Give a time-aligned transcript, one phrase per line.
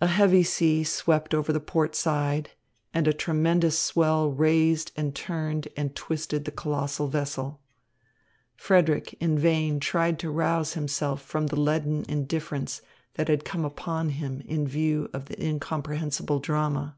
[0.00, 2.50] A heavy sea swept over the port side,
[2.94, 7.60] and a tremendous swell raised and turned and twisted the colossal vessel.
[8.54, 12.82] Frederick in vain tried to rouse himself from the leaden indifference
[13.14, 16.96] that had come upon him in view of the incomprehensible drama.